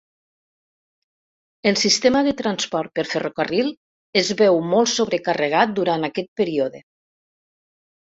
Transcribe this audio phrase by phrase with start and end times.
[1.71, 3.71] El sistema de transport per ferrocarril
[4.25, 6.87] es veu molt sobrecarregat durant aquest període.